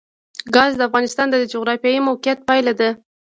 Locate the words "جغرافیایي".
1.51-1.99